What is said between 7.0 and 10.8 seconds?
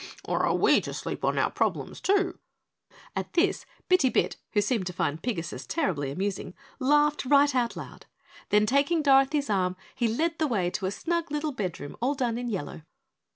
right out loud, then taking Dorothy's arm he led the way